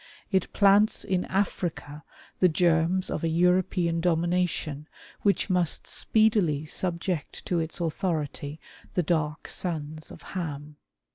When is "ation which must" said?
4.33-5.85